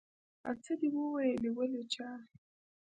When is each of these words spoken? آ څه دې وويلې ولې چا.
آ 0.49 0.51
څه 0.63 0.73
دې 0.79 0.89
وويلې 0.95 1.49
ولې 1.57 1.83
چا. 1.93 2.09